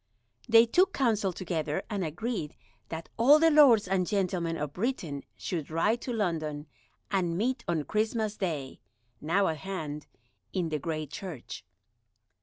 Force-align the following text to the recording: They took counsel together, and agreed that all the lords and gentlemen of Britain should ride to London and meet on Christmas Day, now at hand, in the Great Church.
They 0.49 0.65
took 0.65 0.93
counsel 0.93 1.31
together, 1.31 1.83
and 1.87 2.03
agreed 2.03 2.55
that 2.89 3.07
all 3.17 3.37
the 3.37 3.51
lords 3.51 3.87
and 3.87 4.07
gentlemen 4.07 4.57
of 4.57 4.73
Britain 4.73 5.21
should 5.37 5.69
ride 5.69 6.01
to 6.01 6.11
London 6.11 6.65
and 7.11 7.37
meet 7.37 7.63
on 7.67 7.83
Christmas 7.83 8.35
Day, 8.35 8.79
now 9.21 9.47
at 9.47 9.57
hand, 9.57 10.07
in 10.53 10.69
the 10.69 10.79
Great 10.79 11.11
Church. 11.11 11.63